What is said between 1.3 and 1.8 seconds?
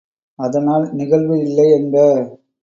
இல்லை